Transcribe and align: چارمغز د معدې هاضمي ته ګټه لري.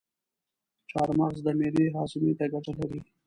چارمغز 0.91 1.37
د 1.45 1.47
معدې 1.59 1.85
هاضمي 1.95 2.31
ته 2.39 2.45
ګټه 2.53 2.71
لري. 2.79 3.01